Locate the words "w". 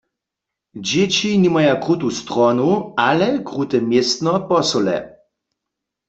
4.37-4.41